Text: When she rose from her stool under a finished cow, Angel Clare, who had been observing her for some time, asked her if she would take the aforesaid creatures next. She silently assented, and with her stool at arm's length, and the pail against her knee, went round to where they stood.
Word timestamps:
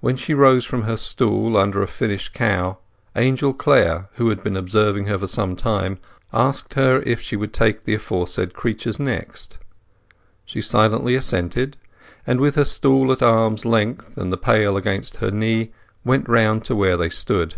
When 0.00 0.16
she 0.16 0.34
rose 0.34 0.66
from 0.66 0.82
her 0.82 0.98
stool 0.98 1.56
under 1.56 1.80
a 1.80 1.86
finished 1.86 2.34
cow, 2.34 2.76
Angel 3.16 3.54
Clare, 3.54 4.10
who 4.16 4.28
had 4.28 4.42
been 4.42 4.54
observing 4.54 5.06
her 5.06 5.16
for 5.16 5.26
some 5.26 5.56
time, 5.56 5.98
asked 6.30 6.74
her 6.74 7.00
if 7.06 7.22
she 7.22 7.36
would 7.36 7.54
take 7.54 7.84
the 7.84 7.94
aforesaid 7.94 8.52
creatures 8.52 9.00
next. 9.00 9.56
She 10.44 10.60
silently 10.60 11.14
assented, 11.14 11.78
and 12.26 12.38
with 12.38 12.56
her 12.56 12.66
stool 12.66 13.10
at 13.12 13.22
arm's 13.22 13.64
length, 13.64 14.18
and 14.18 14.30
the 14.30 14.36
pail 14.36 14.76
against 14.76 15.16
her 15.24 15.30
knee, 15.30 15.72
went 16.04 16.28
round 16.28 16.62
to 16.66 16.76
where 16.76 16.98
they 16.98 17.08
stood. 17.08 17.54